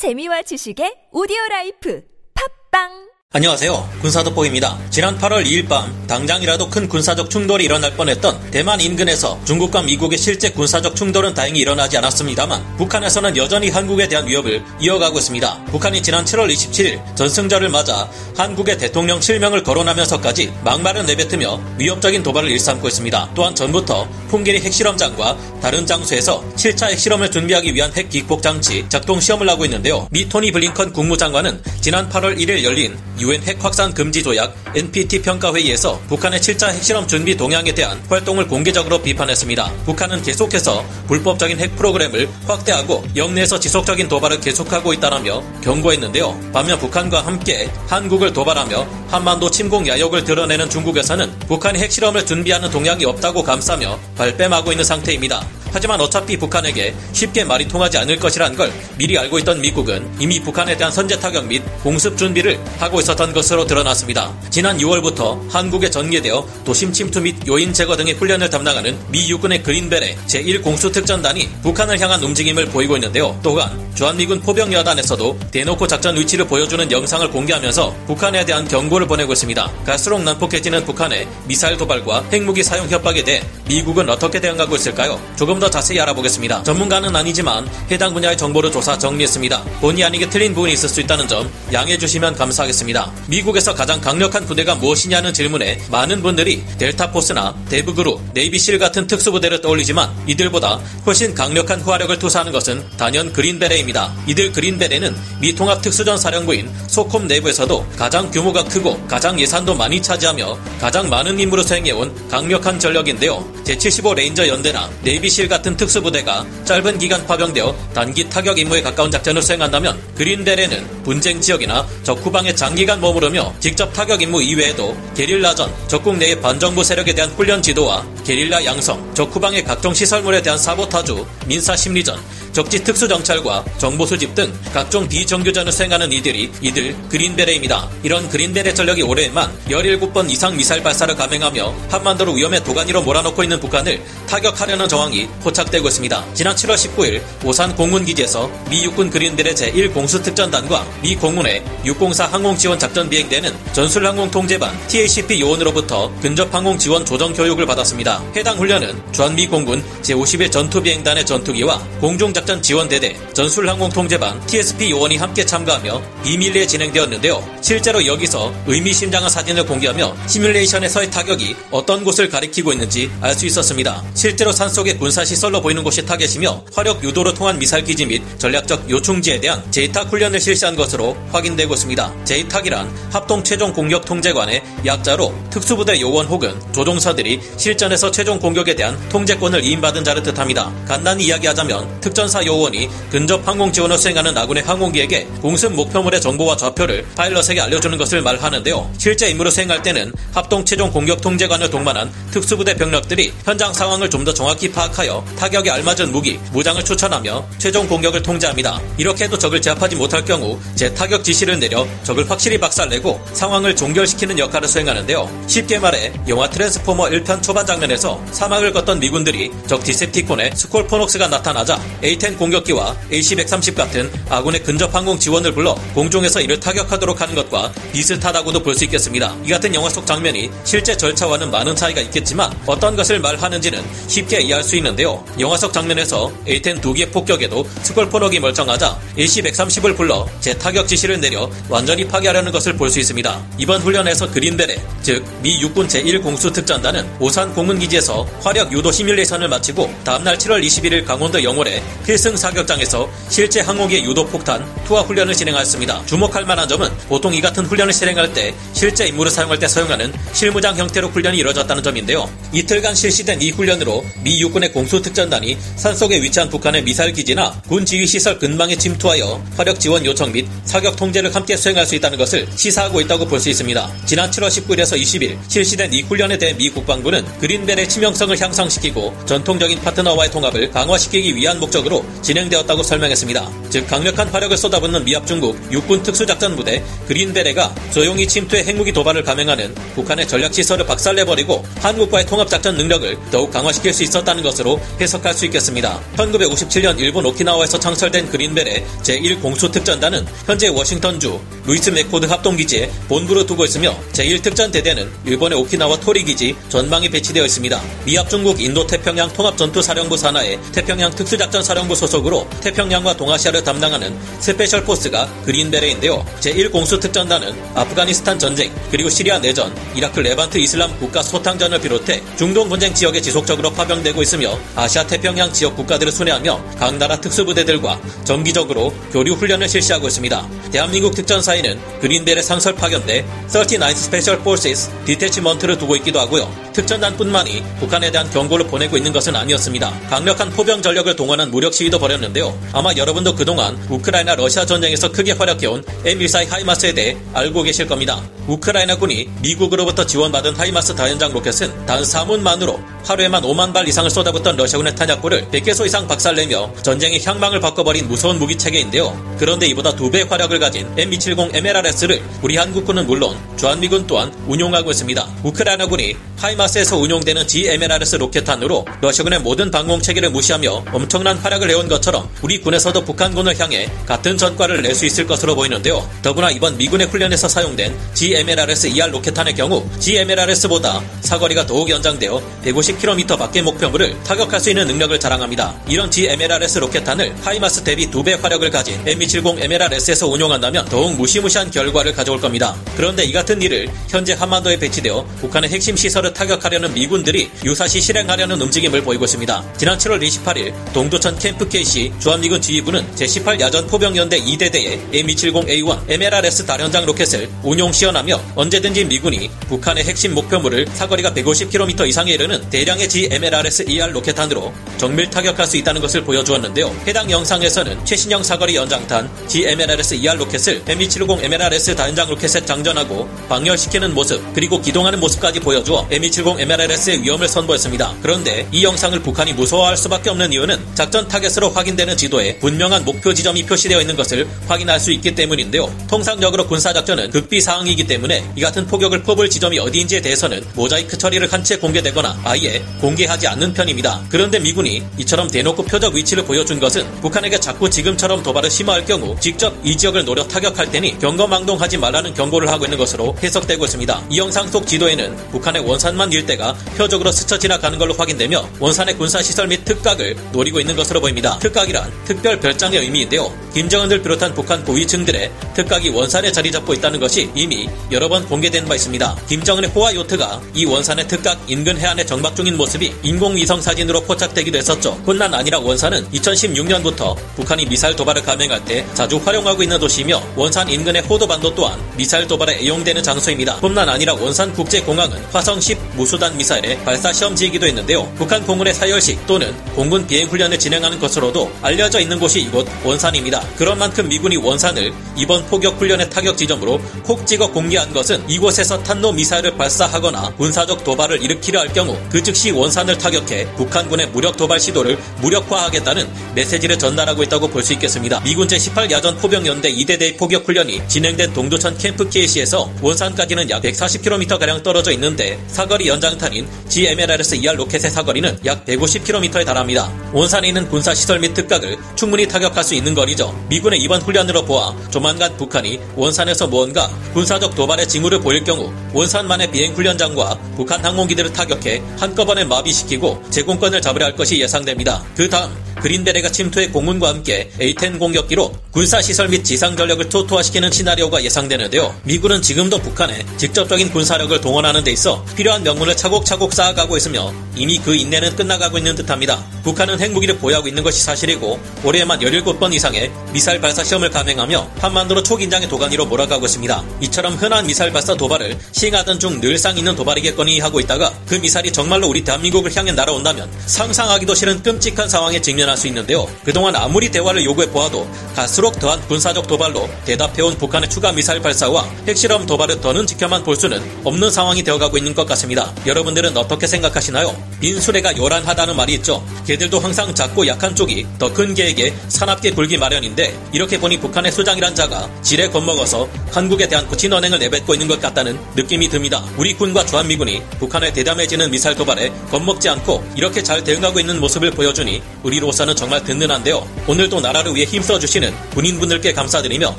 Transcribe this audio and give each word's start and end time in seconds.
재미와 0.00 0.40
지식의 0.48 1.12
오디오 1.12 1.36
라이프. 1.50 2.00
팟빵 2.32 3.09
안녕하세요. 3.32 3.88
군사도보입니다. 4.00 4.76
지난 4.90 5.16
8월 5.16 5.46
2일 5.46 5.68
밤 5.68 6.04
당장이라도 6.08 6.68
큰 6.68 6.88
군사적 6.88 7.30
충돌이 7.30 7.62
일어날 7.62 7.94
뻔했던 7.94 8.50
대만 8.50 8.80
인근에서 8.80 9.38
중국과 9.44 9.82
미국의 9.82 10.18
실제 10.18 10.50
군사적 10.50 10.96
충돌은 10.96 11.32
다행히 11.34 11.60
일어나지 11.60 11.96
않았습니다만 11.96 12.76
북한에서는 12.76 13.36
여전히 13.36 13.70
한국에 13.70 14.08
대한 14.08 14.26
위협을 14.26 14.64
이어가고 14.80 15.18
있습니다. 15.18 15.66
북한이 15.66 16.02
지난 16.02 16.24
7월 16.24 16.52
27일 16.52 17.14
전승절을 17.14 17.68
맞아 17.68 18.10
한국의 18.36 18.78
대통령 18.78 19.20
실명을 19.20 19.62
거론하면서까지 19.62 20.52
막말을 20.64 21.06
내뱉으며 21.06 21.60
위협적인 21.78 22.24
도발을 22.24 22.50
일삼고 22.50 22.88
있습니다. 22.88 23.30
또한 23.36 23.54
전부터 23.54 24.08
풍계리 24.26 24.60
핵실험장과 24.60 25.60
다른 25.62 25.86
장소에서 25.86 26.42
7차 26.56 26.90
핵실험을 26.90 27.30
준비하기 27.30 27.76
위한 27.76 27.92
핵 27.94 28.10
기폭 28.10 28.42
장치 28.42 28.84
작동 28.88 29.20
시험을 29.20 29.48
하고 29.48 29.64
있는데요. 29.66 30.08
미 30.10 30.28
토니 30.28 30.50
블링컨 30.50 30.92
국무장관은 30.92 31.62
지난 31.80 32.08
8월 32.08 32.36
1일 32.36 32.64
열린 32.64 32.98
유엔 33.20 33.42
핵 33.42 33.62
확산 33.62 33.92
금지 33.92 34.22
조약 34.22 34.54
NPT 34.74 35.20
평가 35.20 35.52
회의에서 35.52 36.00
북한의 36.08 36.40
7차 36.40 36.72
핵실험 36.72 37.06
준비 37.06 37.36
동향에 37.36 37.74
대한 37.74 38.02
활동을 38.08 38.48
공개적으로 38.48 39.02
비판했습니다. 39.02 39.72
북한은 39.84 40.22
계속해서 40.22 40.84
불법적인 41.06 41.58
핵 41.58 41.76
프로그램을 41.76 42.28
확대하고 42.46 43.04
영내에서 43.14 43.60
지속적인 43.60 44.08
도발을 44.08 44.40
계속하고 44.40 44.94
있다라며 44.94 45.42
경고했는데요. 45.62 46.50
반면 46.52 46.78
북한과 46.78 47.26
함께 47.26 47.70
한국을 47.88 48.32
도발하며 48.32 48.86
한반도 49.08 49.50
침공 49.50 49.86
야욕을 49.86 50.24
드러내는 50.24 50.70
중국에서는 50.70 51.38
북한이 51.40 51.78
핵실험을 51.78 52.24
준비하는 52.24 52.70
동향이 52.70 53.04
없다고 53.04 53.42
감싸며 53.42 53.98
발뺌하고 54.16 54.72
있는 54.72 54.84
상태입니다. 54.84 55.46
하지만 55.72 56.00
어차피 56.00 56.36
북한에게 56.36 56.94
쉽게 57.12 57.44
말이 57.44 57.66
통하지 57.68 57.98
않을 57.98 58.18
것이란 58.18 58.56
걸 58.56 58.72
미리 58.96 59.16
알고 59.18 59.38
있던 59.40 59.60
미국은 59.60 60.08
이미 60.18 60.40
북한에 60.40 60.76
대한 60.76 60.92
선제 60.92 61.18
타격 61.18 61.46
및 61.46 61.62
공습 61.82 62.16
준비를 62.16 62.58
하고 62.78 63.00
있었던 63.00 63.32
것으로 63.32 63.66
드러났습니다. 63.66 64.34
지난 64.50 64.78
6월부터 64.78 65.48
한국에 65.50 65.90
전개되어 65.90 66.46
도심 66.64 66.92
침투 66.92 67.20
및 67.20 67.36
요인 67.46 67.72
제거 67.72 67.96
등의 67.96 68.14
훈련을 68.14 68.50
담당하는 68.50 68.98
미 69.10 69.28
육군의 69.30 69.62
그린벨의 69.62 70.16
제1공수특전단이 70.26 71.62
북한을 71.62 72.00
향한 72.00 72.22
움직임을 72.22 72.66
보이고 72.66 72.96
있는데요. 72.96 73.38
또한 73.42 73.70
주한미군 73.94 74.40
포병 74.40 74.72
여단에서도 74.72 75.38
대놓고 75.50 75.86
작전 75.86 76.16
위치를 76.16 76.46
보여주는 76.46 76.90
영상을 76.90 77.30
공개하면서 77.30 77.94
북한에 78.06 78.44
대한 78.44 78.66
경고를 78.66 79.06
보내고 79.06 79.32
있습니다. 79.32 79.70
갈수록 79.84 80.22
난폭해지는 80.22 80.84
북한의 80.84 81.28
미사일 81.46 81.76
도발과 81.76 82.24
핵무기 82.32 82.62
사용 82.62 82.88
협박에 82.88 83.22
대해 83.22 83.42
미국은 83.68 84.08
어떻게 84.08 84.40
대응하고 84.40 84.74
있을까요? 84.76 85.20
조금 85.36 85.59
더 85.60 85.68
자세히 85.68 86.00
알아보겠습니다. 86.00 86.62
전문가는 86.62 87.14
아니지만 87.14 87.68
해당 87.90 88.14
분야의 88.14 88.36
정보를 88.38 88.72
조사 88.72 88.96
정리했습니다. 88.96 89.62
본의 89.80 90.04
아니게 90.04 90.30
틀린 90.30 90.54
부분이 90.54 90.72
있을 90.72 90.88
수 90.88 91.00
있다는 91.00 91.28
점 91.28 91.50
양해해 91.72 91.98
주시면 91.98 92.34
감사하겠습니다. 92.34 93.12
미국에서 93.28 93.74
가장 93.74 94.00
강력한 94.00 94.46
부대가 94.46 94.74
무엇이냐는 94.74 95.34
질문에 95.34 95.82
많은 95.90 96.22
분들이 96.22 96.64
델타포스나 96.78 97.54
데브그루, 97.68 98.18
네이비실 98.32 98.78
같은 98.78 99.06
특수부대를 99.06 99.60
떠올리지만 99.60 100.10
이들보다 100.26 100.80
훨씬 101.06 101.34
강력한 101.34 101.80
후화력을 101.80 102.18
투사하는 102.18 102.52
것은 102.52 102.82
단연 102.96 103.32
그린베레입니다. 103.32 104.14
이들 104.26 104.52
그린베레는 104.52 105.14
미 105.40 105.54
통합특수전 105.54 106.16
사령부인 106.16 106.70
SOCOM 106.86 107.26
내부에서도 107.26 107.86
가장 107.96 108.30
규모가 108.30 108.64
크고 108.64 109.06
가장 109.06 109.38
예산도 109.38 109.74
많이 109.74 110.00
차지하며 110.00 110.58
가장 110.80 111.10
많은 111.10 111.38
임무를 111.38 111.64
수행해온 111.64 112.28
강력한 112.28 112.78
전력인데요. 112.78 113.46
제75 113.64 114.14
레인저 114.14 114.48
연대나 114.48 114.88
네이비실 115.02 115.48
같은 115.50 115.76
특수부대가 115.76 116.46
짧은 116.64 116.98
기간 116.98 117.26
파병되어 117.26 117.76
단기 117.92 118.26
타격 118.30 118.58
임무에 118.58 118.80
가까운 118.80 119.10
작전을 119.10 119.42
수행한다면 119.42 120.00
그린베레는 120.14 121.02
분쟁 121.02 121.40
지역이나 121.40 121.86
적 122.02 122.24
후방에 122.24 122.54
장기간 122.54 123.00
머무르며 123.00 123.52
직접 123.60 123.92
타격 123.92 124.22
임무 124.22 124.42
이외에도 124.42 124.96
게릴라전, 125.14 125.70
적국 125.88 126.16
내의 126.16 126.40
반정부 126.40 126.82
세력에 126.82 127.14
대한 127.14 127.30
훈련 127.32 127.60
지도와 127.60 128.06
게릴라 128.24 128.64
양성, 128.64 129.12
적 129.14 129.34
후방의 129.34 129.64
각종 129.64 129.92
시설물에 129.92 130.40
대한 130.40 130.58
사보타주, 130.58 131.26
민사 131.46 131.76
심리전, 131.76 132.18
적지 132.52 132.82
특수 132.82 133.06
정찰과 133.06 133.64
정보 133.78 134.04
수집 134.04 134.34
등 134.34 134.52
각종 134.72 135.08
비정규전을 135.08 135.72
수행하는 135.72 136.10
이들이 136.12 136.50
이들 136.60 136.96
그린베레입니다. 137.08 137.88
이런 138.02 138.28
그린베레 138.28 138.74
전력이 138.74 139.02
올해에만 139.02 139.50
17번 139.68 140.28
이상 140.30 140.56
미사일 140.56 140.82
발사를 140.82 141.14
감행하며 141.14 141.74
한반도를 141.90 142.36
위험의 142.36 142.64
도가니로 142.64 143.02
몰아넣고 143.02 143.42
있는 143.42 143.60
북한을 143.60 144.02
타격하려는 144.28 144.88
정황이 144.88 145.28
포착되고 145.40 145.88
있습니다. 145.88 146.34
지난 146.34 146.54
7월 146.54 146.74
19일 146.74 147.20
오산 147.44 147.74
공군기지에서 147.74 148.50
미 148.70 148.84
육군 148.84 149.10
그린베레 149.10 149.54
제1공수특전단과 149.54 150.84
미 151.02 151.16
공군의 151.16 151.64
604 151.84 152.26
항공지원 152.26 152.78
작전 152.78 153.08
비행대는 153.08 153.52
전술항공통제반 153.72 154.86
TACP 154.88 155.40
요원으로부터 155.40 156.12
근접항공 156.20 156.78
지원 156.78 157.04
조정 157.04 157.32
교육을 157.32 157.66
받았습니다. 157.66 158.22
해당 158.36 158.58
훈련은 158.58 159.12
주한미 159.12 159.48
공군 159.48 159.82
제51 160.02 160.50
전투비행단의 160.52 161.26
전투기와 161.26 161.78
공중 162.00 162.32
작전 162.32 162.62
지원대대, 162.62 163.16
전술항공통제반, 163.32 164.46
TSP 164.46 164.90
요원이 164.90 165.16
함께 165.16 165.44
참가하며 165.44 166.02
비밀리에 166.24 166.66
진행되었는데요. 166.66 167.42
실제로 167.60 168.04
여기서 168.06 168.52
의미심장한 168.66 169.28
사진을 169.30 169.66
공개하며 169.66 170.16
시뮬레이션에서의 170.26 171.10
타격이 171.10 171.56
어떤 171.70 172.04
곳을 172.04 172.28
가리키고 172.28 172.72
있는지 172.72 173.10
알 173.20 173.34
수 173.34 173.46
있었습니다. 173.46 174.02
실제로 174.12 174.52
산속의 174.52 174.98
군사 174.98 175.24
시설로 175.30 175.60
보이는 175.60 175.82
곳이 175.82 176.04
타겟이며 176.04 176.64
화력 176.72 177.04
유도로 177.04 177.34
통한 177.34 177.58
미사일 177.58 177.84
기지 177.84 178.06
및 178.06 178.22
전략적 178.38 178.90
요충지에 178.90 179.40
대한 179.40 179.62
JTAC 179.70 180.10
훈련을 180.10 180.40
실시한 180.40 180.76
것으로 180.76 181.16
확인되고 181.30 181.74
있습니다. 181.74 182.24
JTAC이란 182.24 182.90
합동 183.10 183.44
최종 183.44 183.72
공격 183.72 184.04
통제관의 184.04 184.62
약자로 184.86 185.34
특수부대 185.50 186.00
요원 186.00 186.26
혹은 186.26 186.54
조종사들이 186.72 187.40
실전에서 187.56 188.10
최종 188.10 188.38
공격에 188.38 188.74
대한 188.74 188.98
통제권을 189.08 189.62
위임받은 189.64 190.04
자를 190.04 190.22
뜻합니다. 190.22 190.72
간단히 190.86 191.26
이야기하자면 191.26 192.00
특전사 192.00 192.44
요원이 192.44 192.88
근접 193.10 193.46
항공 193.46 193.72
지원을 193.72 193.98
수행하는 193.98 194.36
아군의 194.36 194.62
항공기에게 194.62 195.24
공습 195.42 195.72
목표물의 195.74 196.20
정보와 196.20 196.56
좌표를 196.56 197.06
파일럿에게 197.16 197.60
알려주는 197.60 197.96
것을 197.98 198.22
말하는데요. 198.22 198.94
실제 198.98 199.28
임무를 199.30 199.50
수행할 199.50 199.82
때는 199.82 200.12
합동 200.32 200.64
최종 200.64 200.90
공격 200.90 201.20
통제관을 201.20 201.70
동반한 201.70 202.10
특수부대 202.30 202.74
병력들이 202.74 203.32
현장 203.44 203.72
상황을 203.72 204.08
좀 204.08 204.20
더 204.20 204.34
정확히 204.34 204.70
파악하여 204.70 205.19
타격에 205.38 205.70
알맞은 205.70 206.12
무기, 206.12 206.38
무장을 206.52 206.84
추천하며 206.84 207.46
최종 207.58 207.86
공격을 207.86 208.22
통제합니다. 208.22 208.80
이렇게 208.98 209.24
해도 209.24 209.38
적을 209.38 209.62
제압하지 209.62 209.96
못할 209.96 210.24
경우 210.24 210.58
재타격 210.74 211.22
지시를 211.22 211.58
내려 211.58 211.86
적을 212.02 212.28
확실히 212.28 212.58
박살내고 212.58 213.20
상황을 213.32 213.76
종결시키는 213.76 214.38
역할을 214.38 214.68
수행하는데요. 214.68 215.44
쉽게 215.46 215.78
말해 215.78 216.12
영화 216.28 216.48
트랜스포머 216.50 217.04
1편 217.04 217.42
초반 217.42 217.64
장면에서 217.66 218.20
사막을 218.32 218.72
걷던 218.72 218.98
미군들이 219.00 219.50
적 219.66 219.84
디셉티콘의 219.84 220.52
스콜포녹스가 220.56 221.28
나타나자 221.28 221.80
A-10 222.02 222.38
공격기와 222.38 222.96
AC-130 223.12 223.74
같은 223.76 224.10
아군의 224.28 224.62
근접 224.62 224.94
항공 224.94 225.18
지원을 225.18 225.52
불러 225.54 225.74
공중에서 225.94 226.40
이를 226.40 226.58
타격하도록 226.60 227.20
하는 227.20 227.34
것과 227.34 227.72
비슷하다고도 227.92 228.62
볼 228.62 228.70
수 228.80 228.84
있겠습니다. 228.84 229.36
이 229.44 229.48
같은 229.50 229.74
영화 229.74 229.90
속 229.90 230.06
장면이 230.06 230.48
실제 230.64 230.96
절차와는 230.96 231.50
많은 231.50 231.76
차이가 231.76 232.00
있겠지만 232.00 232.50
어떤 232.66 232.96
것을 232.96 233.18
말하는지는 233.20 233.82
쉽게 234.06 234.40
이해할 234.40 234.62
수 234.62 234.76
있는데 234.76 234.99
요. 235.02 235.24
영화 235.38 235.56
속 235.56 235.72
장면에서 235.72 236.30
A-10 236.46 236.80
두 236.80 236.92
개의 236.92 237.10
폭격에도 237.10 237.66
스콜포녹이 237.82 238.40
멀쩡하자 238.40 238.98
AC-130을 239.18 239.96
불러 239.96 240.26
재타격 240.40 240.86
지시를 240.88 241.20
내려 241.20 241.50
완전히 241.68 242.06
파괴하려는 242.06 242.52
것을 242.52 242.76
볼 242.76 242.90
수 242.90 242.98
있습니다. 242.98 243.46
이번 243.58 243.80
훈련에서 243.82 244.28
그린베레, 244.32 244.76
즉미 245.02 245.60
육군 245.60 245.86
제1공수특전단은 245.86 247.20
오산 247.20 247.54
공군기지에서 247.54 248.26
화력 248.42 248.72
유도 248.72 248.90
시뮬레이션을 248.90 249.48
마치고 249.48 249.92
다음날 250.04 250.36
7월 250.38 250.64
21일 250.64 251.04
강원도 251.04 251.42
영월에 251.42 251.82
필승 252.04 252.36
사격장에서 252.36 253.08
실제 253.28 253.60
항공기의 253.60 254.04
유도 254.04 254.26
폭탄 254.26 254.66
투하 254.86 255.02
훈련을 255.02 255.34
진행하였습니다. 255.34 256.04
주목할 256.06 256.44
만한 256.46 256.68
점은 256.68 256.90
보통 257.08 257.32
이 257.32 257.40
같은 257.40 257.64
훈련을 257.64 257.92
실행할 257.92 258.32
때 258.32 258.52
실제 258.72 259.06
임무를 259.06 259.30
사용할 259.30 259.58
때 259.58 259.68
사용하는 259.68 260.12
실무장 260.32 260.76
형태로 260.76 261.08
훈련이 261.10 261.38
이뤄졌다는 261.38 261.82
점인데요. 261.82 262.28
이틀간 262.52 262.94
실시된 262.94 263.40
이 263.40 263.50
훈련으로 263.50 264.04
미 264.24 264.40
육군의 264.40 264.72
공수 264.72 264.89
특전단이 265.02 265.56
산속에 265.76 266.22
위치한 266.22 266.48
북한의 266.48 266.84
미사일 266.84 267.12
기지나 267.12 267.60
군 267.68 267.84
지휘 267.84 268.06
시설 268.06 268.38
근방에 268.38 268.76
침투하여 268.76 269.42
화력 269.56 269.80
지원 269.80 270.04
요청 270.04 270.32
및 270.32 270.46
사격 270.64 270.96
통제를 270.96 271.34
함께 271.34 271.56
수행할 271.56 271.84
수 271.86 271.94
있다는 271.96 272.16
것을 272.16 272.46
시사하고 272.54 273.00
있다고 273.00 273.26
볼 273.26 273.40
수 273.40 273.48
있습니다. 273.48 273.90
지난 274.04 274.30
7월 274.30 274.48
19일에서 274.48 275.00
20일 275.00 275.38
실시된 275.48 275.92
이 275.92 276.02
훈련에 276.02 276.36
대해 276.38 276.52
미 276.52 276.68
국방부는 276.70 277.24
그린벨의 277.38 277.88
치명성을 277.88 278.38
향상시키고 278.38 279.14
전통적인 279.26 279.80
파트너와의 279.80 280.30
통합을 280.30 280.70
강화시키기 280.70 281.34
위한 281.34 281.58
목적으로 281.58 282.04
진행되었다고 282.22 282.82
설명했습니다. 282.82 283.50
즉 283.70 283.86
강력한 283.86 284.28
화력을 284.28 284.56
쏟아붓는 284.56 285.04
미합 285.04 285.26
중국 285.26 285.58
육군 285.72 286.02
특수작전부대 286.02 286.82
그린베레가 287.08 287.74
조용히 287.92 288.28
침투해 288.28 288.62
핵무기 288.62 288.92
도발을 288.92 289.24
감행하는 289.24 289.74
북한의 289.94 290.28
전략시설을 290.28 290.86
박살내버리고 290.86 291.64
한국과의 291.80 292.26
통합작전 292.26 292.76
능력을 292.76 293.16
더욱 293.30 293.50
강화시킬 293.50 293.92
수 293.92 294.02
있었다는 294.02 294.42
것으로 294.42 294.79
해석할 295.00 295.34
수 295.34 295.44
있겠습니다. 295.46 296.00
1957년 296.16 296.98
일본 296.98 297.26
오키나와에서 297.26 297.78
창설된 297.78 298.28
그린베레 298.30 298.84
제1공수특전단은 299.02 300.26
현재 300.46 300.68
워싱턴주 300.68 301.40
루이스 301.66 301.90
맥코드 301.90 302.26
합동기지에 302.26 302.90
본부를 303.08 303.46
두고 303.46 303.64
있으며 303.64 303.96
제1특전대대는 304.12 305.08
일본의 305.24 305.58
오키나와 305.58 305.98
토리기지 306.00 306.56
전방에 306.68 307.08
배치되어 307.08 307.44
있습니다. 307.44 307.80
미합 308.04 308.28
중국 308.28 308.60
인도태평양 308.60 309.32
통합전투사령부 309.32 310.16
산하의 310.16 310.58
태평양 310.72 311.14
특수작전사령부 311.14 311.94
소속으로 311.94 312.48
태평양과 312.60 313.16
동아시아를 313.16 313.62
담당하는 313.64 314.16
Special 314.40 314.84
Force가 314.84 315.28
그린베레인데요. 315.44 316.24
제1공수특전단은 316.40 317.54
아프가니스탄 317.74 318.38
전쟁 318.38 318.72
그리고 318.90 319.08
시리아 319.08 319.38
내전, 319.38 319.74
이라크 319.94 320.20
레반트 320.20 320.58
이슬람 320.58 320.96
국가 320.98 321.22
소탕전을 321.22 321.80
비롯해 321.80 322.22
중동 322.36 322.68
분쟁 322.68 322.94
지역에 322.94 323.20
지속적으로 323.20 323.70
파병되고 323.72 324.22
있으며 324.22 324.58
아시아 324.76 325.06
태평양 325.06 325.52
지역 325.52 325.76
국가들을 325.76 326.12
순회하며 326.12 326.64
각 326.78 326.96
나라 326.96 327.20
특수부대들과 327.20 328.00
정기적으로 328.24 328.94
교류 329.12 329.34
훈련을 329.34 329.68
실시하고 329.68 330.08
있습니다. 330.08 330.48
대한민국 330.70 331.14
특전사에는 331.14 331.78
그린베레 332.00 332.42
상설 332.42 332.74
파견대 332.74 333.24
39th 333.48 333.90
Special 333.90 334.40
Forces 334.40 334.90
Detachment를 335.04 335.78
두고 335.78 335.96
있기도 335.96 336.20
하고요. 336.20 336.50
특전단뿐만이 336.72 337.62
북한에 337.80 338.10
대한 338.10 338.30
경고를 338.30 338.66
보내고 338.66 338.96
있는 338.96 339.12
것은 339.12 339.34
아니었습니다. 339.34 339.92
강력한 340.08 340.50
포병 340.50 340.82
전력을 340.82 341.14
동원한 341.16 341.50
무력 341.50 341.74
시위도 341.74 341.98
벌였는데요. 341.98 342.56
아마 342.72 342.92
여러분도 342.96 343.34
그동안 343.34 343.76
우크라이나 343.88 344.34
러시아 344.36 344.64
전쟁에서 344.64 345.10
크게 345.10 345.32
활약해온 345.32 345.84
M14 346.04 346.48
하이마스에 346.48 346.94
대해 346.94 347.16
알고 347.34 347.62
계실 347.62 347.86
겁니다. 347.86 348.22
우크라이나군이 348.46 349.28
미국으로부터 349.42 350.06
지원받은 350.06 350.56
하이마스 350.56 350.94
다연장 350.94 351.32
로켓은 351.32 351.86
단 351.86 352.02
4문만으로 352.02 352.80
하루에만 353.04 353.42
5만 353.42 353.72
발 353.72 353.88
이상을 353.88 354.08
쏟아붓던 354.10 354.56
러시아군의 354.60 354.94
탄약고를 354.94 355.48
100개 355.50 355.72
소 355.72 355.86
이상 355.86 356.06
박살내며 356.06 356.74
전쟁의 356.82 357.24
향방을 357.24 357.60
바꿔버린 357.60 358.06
무서운 358.08 358.38
무기 358.38 358.58
체계인데요. 358.58 359.36
그런데 359.38 359.66
이보다 359.68 359.96
두배 359.96 360.22
화력을 360.22 360.58
가진 360.58 360.86
M270 360.96 361.54
MLRS를 361.54 362.22
우리 362.42 362.56
한국군은 362.58 363.06
물론 363.06 363.36
주한미군 363.56 364.06
또한 364.06 364.32
운용하고 364.46 364.90
있습니다. 364.90 365.26
우크라이나군이 365.44 366.16
하이마스에서 366.36 366.96
운용되는 366.98 367.46
GMLRS 367.46 368.16
로켓탄으로 368.16 368.86
러시아군의 369.00 369.40
모든 369.40 369.70
방공 369.70 370.02
체계를 370.02 370.30
무시하며 370.30 370.84
엄청난 370.92 371.38
활약을 371.38 371.70
해온 371.70 371.88
것처럼 371.88 372.28
우리 372.42 372.60
군에서도 372.60 373.02
북한군을 373.04 373.58
향해 373.58 373.88
같은 374.06 374.36
전과를 374.36 374.82
낼 374.82 374.90
수 374.94 375.06
있을 375.06 375.26
것으로 375.26 375.54
보이는데요. 375.54 376.06
더구나 376.20 376.50
이번 376.50 376.76
미군의 376.76 377.06
훈련에서 377.06 377.48
사용된 377.48 377.96
GMLRS 378.12 378.88
ER 378.88 379.10
로켓탄의 379.10 379.54
경우 379.54 379.88
GMLRS보다 380.00 381.00
사거리가 381.22 381.64
더욱 381.64 381.88
연장되어 381.88 382.42
150km 382.64 383.38
밖의 383.38 383.62
목표물을 383.62 384.22
타격 384.24 384.49
할 384.52 384.60
수 384.60 384.68
있는 384.70 384.86
능력을 384.86 385.18
자랑합니다. 385.18 385.74
이런 385.88 386.10
GMLRS 386.10 386.80
로켓탄을 386.80 387.34
하이마스 387.42 387.82
대비 387.82 388.10
2배 388.10 388.40
화력을 388.40 388.68
가진 388.70 389.02
M270 389.04 389.62
MLRS에서 389.62 390.26
운용한다면 390.26 390.84
더욱 390.86 391.14
무시무시한 391.16 391.70
결과를 391.70 392.12
가져올 392.12 392.40
겁니다. 392.40 392.76
그런데 392.96 393.24
이 393.24 393.32
같은 393.32 393.62
일을 393.62 393.88
현재 394.08 394.34
한반도에 394.34 394.78
배치되어 394.78 395.24
북한의 395.40 395.70
핵심 395.70 395.96
시설을 395.96 396.34
타격하려는 396.34 396.92
미군들이 396.94 397.50
유사시 397.64 398.00
실행하려는 398.00 398.60
움직임을 398.60 399.02
보이고 399.02 399.24
있습니다. 399.24 399.64
지난 399.78 399.96
7월 399.96 400.22
28일 400.22 400.74
동두천 400.92 401.38
캠프 401.38 401.68
케이시 401.68 402.12
주한미군 402.18 402.60
지휘부는 402.60 403.14
제18 403.14 403.60
야전 403.60 403.86
포병연대 403.86 404.40
2대대에 404.40 405.10
M270A1 405.12 406.10
MLRS 406.10 406.66
다연장 406.66 407.06
로켓을 407.06 407.48
운용 407.62 407.92
시연하며 407.92 408.40
언제든지 408.56 409.04
미군이 409.04 409.50
북한의 409.68 410.04
핵심 410.04 410.34
목표물을 410.34 410.86
사거리가 410.92 411.32
150km 411.32 412.06
이상에 412.08 412.32
이르는 412.32 412.68
대량의 412.68 413.08
GMLRS 413.08 413.84
ER 413.88 414.10
로켓 414.12 414.38
탄으로 414.40 414.72
정밀 414.96 415.28
타격할 415.28 415.66
수 415.66 415.76
있다는 415.76 416.00
것을 416.00 416.24
보여주었는데요. 416.24 416.94
해당 417.06 417.30
영상에서는 417.30 418.04
최신형 418.04 418.42
사거리 418.42 418.76
연장탄 418.76 419.30
GMLRS 419.48 420.14
ER 420.14 420.36
로켓을 420.36 420.84
M270 420.84 421.42
MLRS 421.42 421.94
다연장 421.94 422.28
로켓에 422.28 422.64
장전하고 422.64 423.28
방열시키는 423.48 424.14
모습 424.14 424.42
그리고 424.54 424.80
기동하는 424.80 425.20
모습까지 425.20 425.60
보여주어 425.60 426.08
M270 426.08 426.60
MLRS의 426.60 427.22
위용을 427.22 427.48
선보였습니다. 427.48 428.14
그런데 428.22 428.66
이 428.72 428.84
영상을 428.84 429.18
북한이 429.20 429.52
무서워할 429.54 429.96
수밖에 429.96 430.30
없는 430.30 430.52
이유는 430.52 430.78
작전 430.94 431.28
타겟으로 431.28 431.70
확인되는 431.70 432.16
지도에 432.16 432.58
분명한 432.58 433.04
목표 433.04 433.34
지점이 433.34 433.64
표시되어 433.66 434.00
있는 434.00 434.16
것을 434.16 434.46
확인할 434.68 434.98
수 435.00 435.12
있기 435.12 435.34
때문인데요. 435.34 435.92
통상적으로 436.08 436.66
군사작전은 436.66 437.30
극비 437.30 437.60
사항이기 437.60 438.06
때문에 438.06 438.44
이 438.56 438.60
같은 438.60 438.86
포격을 438.86 439.22
퍼부을 439.22 439.50
지점이 439.50 439.78
어디인지에 439.78 440.20
대해서는 440.20 440.64
모자이크 440.74 441.16
처리를 441.18 441.52
한 441.52 441.60
채 441.60 441.76
공개되거나 441.76 442.40
아예 442.42 442.82
공개하지 443.02 443.46
않는 443.48 443.74
편입니다. 443.74 444.22
그런데 444.30 444.60
미군이 444.60 445.02
이처럼 445.18 445.48
대놓고 445.48 445.84
표적 445.84 446.14
위치를 446.14 446.44
보여준 446.44 446.78
것은 446.78 447.04
북한에게 447.20 447.58
자꾸 447.58 447.90
지금처럼 447.90 448.42
도발을 448.42 448.70
심화할 448.70 449.04
경우 449.04 449.36
직접 449.40 449.74
이 449.82 449.96
지역을 449.96 450.24
노려 450.24 450.46
타격할 450.46 450.90
테니 450.90 451.18
경거망동하지 451.18 451.98
말라는 451.98 452.34
경고를 452.34 452.68
하고 452.68 452.84
있는 452.84 452.96
것으로 452.96 453.36
해석되고 453.42 453.84
있습니다. 453.84 454.24
이 454.30 454.38
영상 454.38 454.68
속 454.68 454.86
지도에는 454.86 455.36
북한의 455.50 455.82
원산만 455.82 456.32
일대가 456.32 456.74
표적으로 456.96 457.32
스쳐 457.32 457.58
지나가는 457.58 457.98
걸로 457.98 458.14
확인되며 458.14 458.68
원산의 458.78 459.16
군사시설 459.16 459.66
및 459.66 459.84
특각을 459.84 460.36
노리고 460.52 460.78
있는 460.78 460.94
것으로 460.94 461.20
보입니다. 461.20 461.58
특각이란 461.58 462.12
특별 462.24 462.60
별장의 462.60 463.00
의미인데요. 463.00 463.52
김정은을 463.74 464.22
비롯한 464.22 464.54
북한 464.54 464.84
고위층들의 464.84 465.50
특각이 465.74 466.10
원산에 466.10 466.50
자리 466.52 466.70
잡고 466.72 466.94
있다는 466.94 467.20
것이 467.20 467.50
이미 467.54 467.88
여러 468.10 468.28
번 468.28 468.46
공개된 468.46 468.86
바 468.86 468.94
있습니다. 468.94 469.36
김정은의 469.48 469.90
호화 469.90 470.14
요트가 470.14 470.60
이 470.74 470.84
원산의 470.84 471.28
특각 471.28 471.58
인근 471.68 471.96
해안에 471.98 472.24
정박 472.26 472.56
중인 472.56 472.76
모습이 472.76 473.12
인공위성 473.22 473.80
사진으로 473.80 474.22
포착되기도 474.22 474.78
했었죠. 474.78 475.16
뿐만 475.24 475.54
아니라 475.54 475.78
원산은 475.78 476.30
2016년부터 476.30 477.36
북한이 477.56 477.86
미사일 477.86 478.16
도발을 478.16 478.42
감행할 478.42 478.84
때 478.84 479.06
자주 479.14 479.36
활용하고 479.36 479.82
있는 479.82 479.98
도시이며 479.98 480.42
원산 480.56 480.88
인근의 480.88 481.22
호도반도 481.22 481.74
또한 481.74 481.98
미사일 482.16 482.46
도발에 482.46 482.78
애용되는 482.80 483.22
장소입니다. 483.22 483.76
뿐만 483.76 484.08
아니라 484.08 484.34
원산 484.34 484.72
국제공항은 484.72 485.38
화성 485.52 485.80
10 485.80 485.98
무수단 486.16 486.56
미사일의 486.56 487.04
발사 487.04 487.32
시험지이기도 487.32 487.86
했는데요. 487.86 488.32
북한 488.36 488.64
공군의 488.64 488.94
사열식 488.94 489.46
또는 489.46 489.74
공군 489.94 490.26
비행 490.26 490.48
훈련을 490.48 490.78
진행하는 490.78 491.18
것으로도 491.18 491.70
알려져 491.82 492.20
있는 492.20 492.38
곳이 492.38 492.60
이곳 492.62 492.86
원산입니다. 493.04 493.59
그런 493.76 493.98
만큼 493.98 494.28
미군이 494.28 494.56
원산을 494.56 495.12
이번 495.36 495.66
포격훈련의 495.66 496.30
타격 496.30 496.56
지점으로 496.56 497.00
콕 497.24 497.46
찍어 497.46 497.70
공개한 497.72 498.12
것은 498.12 498.48
이곳에서 498.48 499.02
탄도 499.02 499.32
미사일을 499.32 499.76
발사하거나 499.76 500.54
군사적 500.56 501.04
도발을 501.04 501.42
일으키려 501.42 501.80
할 501.80 501.92
경우 501.92 502.16
그 502.30 502.42
즉시 502.42 502.70
원산을 502.70 503.18
타격해 503.18 503.74
북한군의 503.76 504.28
무력 504.28 504.56
도발 504.56 504.78
시도를 504.80 505.18
무력화하겠다는 505.40 506.28
메시지를 506.54 506.98
전달하고 506.98 507.42
있다고 507.42 507.68
볼 507.68 507.80
수 507.80 507.94
있겠습니다. 507.94 508.40
미군 508.40 508.68
제18 508.68 509.10
야전 509.10 509.38
포병연대 509.38 509.90
2대대 509.92 510.36
포격 510.36 510.68
훈련이 510.68 511.08
진행된 511.08 511.54
동두천 511.54 511.96
캠프 511.96 512.28
케이시에서 512.28 512.90
원산까지는 513.00 513.70
약 513.70 513.82
140km가량 513.82 514.82
떨어져 514.82 515.10
있는데 515.12 515.58
사거리 515.68 516.08
연장탄인 516.08 516.68
GMLRS 516.88 517.54
ER 517.56 517.74
로켓의 517.76 518.10
사거리는 518.10 518.58
약 518.66 518.84
150km에 518.84 519.64
달합니다. 519.64 520.12
원산에 520.32 520.68
있는 520.68 520.88
군사시설 520.88 521.38
및 521.40 521.54
특각을 521.54 521.96
충분히 522.16 522.46
타격할 522.46 522.84
수 522.84 522.94
있는 522.94 523.14
거리죠. 523.14 523.49
미군의 523.68 524.00
이번 524.00 524.20
훈련으로 524.22 524.64
보아 524.64 524.94
조만간 525.10 525.56
북한이 525.56 526.00
원산에서 526.16 526.66
무언가 526.66 527.08
군사적 527.34 527.74
도발의 527.74 528.08
징후를 528.08 528.40
보일 528.40 528.64
경우 528.64 528.92
원산만의 529.12 529.70
비행 529.70 529.94
훈련장과 529.94 530.58
북한 530.76 531.04
항공기들을 531.04 531.52
타격해 531.52 532.02
한꺼번에 532.18 532.64
마비시키고 532.64 533.42
제공권을 533.50 534.00
잡으려 534.02 534.26
할 534.26 534.36
것이 534.36 534.60
예상됩니다. 534.60 535.22
그 535.36 535.48
다음 535.48 535.70
그린베레가 536.00 536.50
침투해 536.50 536.88
공군과 536.88 537.28
함께 537.28 537.70
A-10 537.80 538.18
공격기로 538.18 538.72
군사시설 538.92 539.46
및 539.48 539.62
지상전력을 539.62 540.28
초토화시키는 540.28 540.90
시나리오가 540.90 541.44
예상되는데요. 541.44 542.12
미군은 542.24 542.60
지금도 542.60 542.98
북한에 542.98 543.46
직접적인 543.56 544.10
군사력을 544.10 544.60
동원하는 544.60 545.04
데 545.04 545.12
있어 545.12 545.44
필요한 545.56 545.84
명분을 545.84 546.16
차곡차곡 546.16 546.72
쌓아가고 546.72 547.16
있으며 547.16 547.52
이미 547.76 547.98
그 547.98 548.16
인내는 548.16 548.56
끝나가고 548.56 548.98
있는 548.98 549.14
듯합니다. 549.14 549.64
북한은 549.84 550.18
핵무기를 550.18 550.58
보유하고 550.58 550.88
있는 550.88 551.04
것이 551.04 551.22
사실이고 551.22 551.78
올해에만 552.02 552.40
17번 552.40 552.92
이상의 552.92 553.30
미사일 553.52 553.80
발사 553.80 554.02
시험을 554.02 554.30
감행하며 554.30 554.90
한반도로 554.98 555.44
초긴장의 555.44 555.88
도가니로 555.88 556.26
몰아가고 556.26 556.66
있습니다. 556.66 557.04
이처럼 557.22 557.54
흔한 557.54 557.86
미사일 557.86 558.10
발사 558.10 558.34
도발을 558.34 558.76
시행하던 558.90 559.38
중 559.38 559.60
늘상 559.60 559.96
있는 559.98 560.16
도발이겠거니 560.16 560.80
하고 560.80 560.98
있다가 560.98 561.32
그 561.46 561.54
미사일이 561.54 561.92
정말로 561.92 562.26
우리 562.26 562.42
대한민국을 562.42 562.94
향해 562.96 563.12
날아온다면 563.12 563.70
상상하기도 563.86 564.52
싫은 564.52 564.82
끔찍한 564.82 565.28
상황에 565.28 565.62
직면할 565.62 565.96
수 565.96 566.08
있는데요. 566.08 566.48
그동안 566.64 566.96
아무리 566.96 567.30
대화를 567.30 567.64
요구해 567.64 567.88
보아도 567.88 568.28
가슴 568.56 568.79
갈수록 568.80 568.98
더한 568.98 569.20
군사적 569.28 569.66
도발로 569.66 570.08
대답해온 570.24 570.78
북한의 570.78 571.10
추가 571.10 571.32
미사일 571.32 571.60
발사와 571.60 572.02
핵실험 572.26 572.64
도발을 572.64 573.00
더는 573.02 573.26
지켜만 573.26 573.62
볼 573.62 573.76
수는 573.76 574.02
없는 574.24 574.50
상황이 574.50 574.82
되어가고 574.82 575.18
있는 575.18 575.34
것 575.34 575.46
같습니다. 575.48 575.92
여러분들은 576.06 576.56
어떻게 576.56 576.86
생각하시나요? 576.86 577.54
빈수레가 577.80 578.38
요란하다는 578.38 578.96
말이 578.96 579.14
있죠. 579.14 579.44
개들도 579.66 580.00
항상 580.00 580.34
작고 580.34 580.66
약한 580.66 580.96
쪽이 580.96 581.26
더 581.38 581.50
큰 581.50 581.74
개에게 581.74 582.14
사납게 582.28 582.70
굴기 582.70 582.96
마련인데 582.96 583.58
이렇게 583.72 583.98
보니 583.98 584.18
북한의 584.20 584.52
수장이란 584.52 584.94
자가 584.94 585.28
지레 585.42 585.68
겁먹어서 585.68 586.28
한국에 586.52 586.88
대한 586.88 587.06
고친 587.06 587.32
언행을 587.32 587.58
내뱉고 587.58 587.92
있는 587.94 588.08
것 588.08 588.20
같다는 588.20 588.58
느낌이 588.76 589.08
듭니다. 589.08 589.44
우리 589.58 589.74
군과 589.74 590.06
주한미군이 590.06 590.62
북한의 590.78 591.12
대담해지는 591.12 591.70
미사일 591.70 591.96
도발에 591.96 592.32
겁먹지 592.50 592.88
않고 592.88 593.24
이렇게 593.36 593.62
잘 593.62 593.84
대응하고 593.84 594.20
있는 594.20 594.40
모습을 594.40 594.70
보여주니 594.70 595.20
우리로서는 595.42 595.96
정말 595.96 596.22
든든한데요. 596.24 596.88
오늘도 597.08 597.40
나라를 597.40 597.74
위해 597.74 597.84
힘써주시는 597.84 598.54
군인분들께 598.74 599.32
감사드리며 599.32 599.94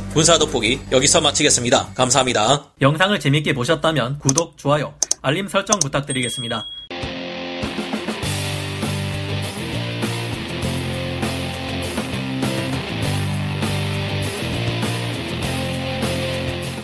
군사 0.13 0.37
돋보기 0.37 0.79
여기서 0.91 1.21
마치겠습니다. 1.21 1.93
감사합니다. 1.93 2.71
영상을 2.81 3.19
재밌게 3.19 3.53
보셨다면 3.53 4.19
구독, 4.19 4.57
좋아요, 4.57 4.93
알림 5.21 5.47
설정 5.47 5.79
부탁드리겠습니다. 5.79 6.65